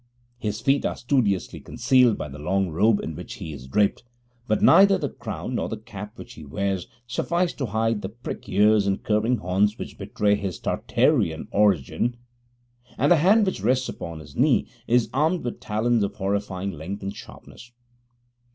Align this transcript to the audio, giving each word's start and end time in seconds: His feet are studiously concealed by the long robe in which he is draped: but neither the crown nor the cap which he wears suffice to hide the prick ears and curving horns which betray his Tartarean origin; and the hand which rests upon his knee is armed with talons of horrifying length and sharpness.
His 0.39 0.61
feet 0.61 0.83
are 0.83 0.95
studiously 0.95 1.59
concealed 1.59 2.17
by 2.17 2.27
the 2.27 2.39
long 2.39 2.69
robe 2.69 2.99
in 3.01 3.15
which 3.15 3.35
he 3.35 3.53
is 3.53 3.67
draped: 3.67 4.03
but 4.47 4.59
neither 4.59 4.97
the 4.97 5.09
crown 5.11 5.53
nor 5.53 5.69
the 5.69 5.77
cap 5.77 6.17
which 6.17 6.33
he 6.33 6.43
wears 6.43 6.87
suffice 7.05 7.53
to 7.53 7.67
hide 7.67 8.01
the 8.01 8.09
prick 8.09 8.49
ears 8.49 8.87
and 8.87 9.03
curving 9.03 9.37
horns 9.37 9.77
which 9.77 9.99
betray 9.99 10.33
his 10.33 10.59
Tartarean 10.59 11.47
origin; 11.51 12.17
and 12.97 13.11
the 13.11 13.17
hand 13.17 13.45
which 13.45 13.61
rests 13.61 13.89
upon 13.89 14.21
his 14.21 14.35
knee 14.35 14.65
is 14.87 15.07
armed 15.13 15.43
with 15.43 15.59
talons 15.59 16.01
of 16.03 16.15
horrifying 16.15 16.71
length 16.71 17.03
and 17.03 17.15
sharpness. 17.15 17.71